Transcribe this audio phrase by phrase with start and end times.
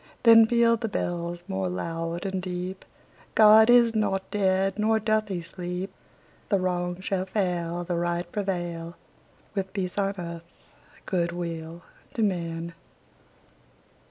[0.23, 2.85] Then pealed the bells more loud and deep:
[3.35, 5.93] "God is not dead; nor doth he sleep!
[6.49, 8.95] The Wrong shall fail, The Right prevail,
[9.53, 10.49] With peace on earth,
[11.05, 11.83] good will
[12.15, 12.73] to men!"